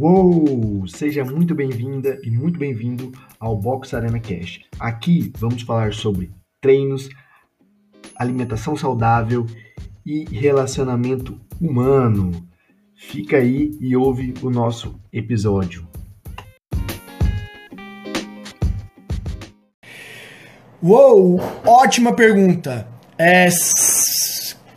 Uou! 0.00 0.86
Seja 0.86 1.24
muito 1.24 1.56
bem-vinda 1.56 2.20
e 2.22 2.30
muito 2.30 2.56
bem-vindo 2.56 3.10
ao 3.40 3.56
Box 3.56 3.92
Arena 3.92 4.20
Cash. 4.20 4.60
Aqui 4.78 5.32
vamos 5.36 5.62
falar 5.62 5.92
sobre 5.92 6.30
treinos, 6.60 7.08
alimentação 8.14 8.76
saudável 8.76 9.44
e 10.06 10.24
relacionamento 10.26 11.40
humano. 11.60 12.46
Fica 12.94 13.38
aí 13.38 13.76
e 13.80 13.96
ouve 13.96 14.34
o 14.40 14.50
nosso 14.50 15.00
episódio. 15.12 15.84
Uou! 20.80 21.40
Ótima 21.66 22.12
pergunta. 22.12 22.86
É, 23.18 23.48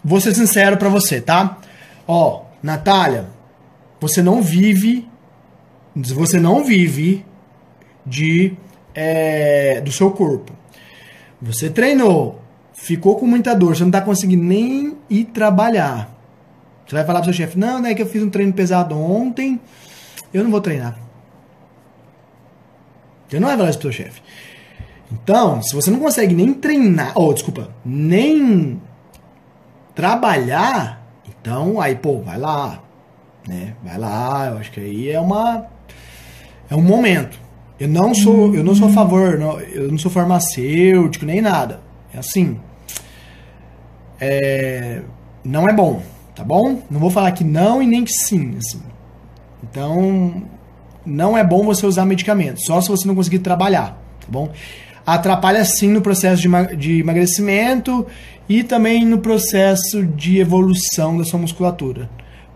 vou 0.04 0.20
ser 0.20 0.34
sincero 0.34 0.78
para 0.78 0.90
você, 0.90 1.22
tá? 1.22 1.60
Ó, 2.08 2.46
Natália, 2.64 3.28
você 4.00 4.24
não 4.24 4.42
vive 4.42 5.11
você 5.96 6.40
não 6.40 6.64
vive 6.64 7.26
de 8.06 8.54
é, 8.96 9.82
do 9.82 9.92
seu 9.92 10.12
corpo. 10.12 10.54
Você 11.42 11.70
treinou, 11.70 12.42
ficou 12.74 13.16
com 13.18 13.26
muita 13.26 13.56
dor, 13.56 13.76
você 13.76 13.82
não 13.82 13.90
está 13.90 14.02
conseguindo 14.02 14.44
nem 14.44 14.98
ir 15.10 15.26
trabalhar. 15.26 16.10
Você 16.86 16.96
vai 16.96 17.06
falar 17.06 17.22
pro 17.22 17.34
seu 17.34 17.46
chefe, 17.46 17.58
não, 17.58 17.80
né, 17.80 17.94
que 17.94 18.02
eu 18.02 18.06
fiz 18.06 18.22
um 18.22 18.30
treino 18.30 18.54
pesado 18.54 18.98
ontem, 18.98 19.60
eu 20.34 20.44
não 20.44 20.52
vou 20.52 20.62
treinar. 20.62 20.98
Você 23.28 23.40
não 23.40 23.48
vai 23.48 23.58
falar 23.58 23.70
isso 23.70 23.80
pro 23.80 23.94
seu 23.94 24.06
chefe. 24.06 24.22
Então, 25.12 25.62
se 25.62 25.74
você 25.74 25.90
não 25.92 26.00
consegue 26.00 26.34
nem 26.34 26.54
treinar, 26.54 27.12
ou 27.16 27.30
oh, 27.30 27.34
desculpa, 27.34 27.70
nem 27.84 28.82
trabalhar, 29.94 31.02
então 31.28 31.80
aí, 31.82 31.96
pô, 31.96 32.20
vai 32.20 32.38
lá, 32.38 32.82
né? 33.48 33.76
Vai 33.84 33.98
lá, 33.98 34.48
eu 34.48 34.58
acho 34.58 34.72
que 34.72 34.80
aí 34.80 35.10
é 35.10 35.20
uma 35.20 35.66
é 36.72 36.76
um 36.76 36.82
momento. 36.82 37.38
Eu 37.78 37.90
não 37.90 38.16
sou, 38.16 38.56
eu 38.56 38.64
não 38.64 38.74
sou 38.74 38.88
a 38.88 38.92
favor, 38.92 39.38
não, 39.38 39.60
eu 39.60 39.92
não 39.92 39.98
sou 39.98 40.10
farmacêutico 40.10 41.26
nem 41.26 41.42
nada. 41.42 41.82
É 42.14 42.20
assim. 42.20 42.58
É, 44.20 45.02
não 45.44 45.68
é 45.68 45.74
bom, 45.74 46.02
tá 46.34 46.44
bom? 46.44 46.82
Não 46.90 47.00
vou 47.00 47.10
falar 47.10 47.32
que 47.34 47.44
não 47.44 47.82
e 47.82 47.88
nem 47.88 48.06
que 48.06 48.14
sim, 48.14 48.56
assim. 48.58 48.82
Então, 49.64 50.44
não 51.06 51.38
é 51.38 51.44
bom 51.44 51.64
você 51.64 51.86
usar 51.86 52.06
medicamento, 52.06 52.62
só 52.62 52.80
se 52.80 52.88
você 52.88 53.06
não 53.08 53.16
conseguir 53.16 53.40
trabalhar, 53.40 54.02
tá 54.22 54.28
bom? 54.30 54.52
Atrapalha 55.06 55.66
sim 55.66 55.90
no 55.90 56.02
processo 56.02 56.42
de, 56.42 56.76
de 56.78 57.00
emagrecimento 57.00 58.06
e 58.48 58.64
também 58.64 59.04
no 59.04 59.18
processo 59.18 60.06
de 60.06 60.40
evolução 60.40 61.18
da 61.18 61.26
sua 61.26 61.40
musculatura. 61.40 62.10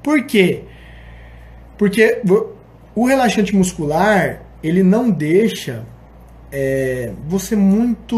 Por 0.03 0.23
quê? 0.23 0.61
Porque 1.77 2.21
o 2.95 3.05
relaxante 3.05 3.55
muscular, 3.55 4.41
ele 4.63 4.81
não 4.81 5.11
deixa 5.11 5.85
é, 6.51 7.11
você 7.27 7.55
muito 7.55 8.15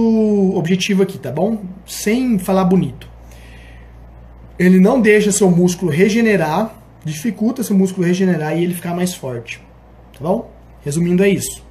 objetivo 0.55 1.01
aqui, 1.01 1.17
tá 1.17 1.31
bom? 1.31 1.63
Sem 1.85 2.37
falar 2.37 2.63
bonito. 2.63 3.09
Ele 4.59 4.79
não 4.79 5.01
deixa 5.01 5.31
seu 5.31 5.49
músculo 5.49 5.91
regenerar, 5.91 6.75
dificulta 7.03 7.63
seu 7.63 7.75
músculo 7.75 8.05
regenerar 8.05 8.57
e 8.57 8.63
ele 8.63 8.73
ficar 8.73 8.93
mais 8.93 9.13
forte, 9.13 9.59
tá 10.13 10.19
bom? 10.21 10.51
Resumindo, 10.85 11.23
é 11.23 11.29
isso. 11.29 11.66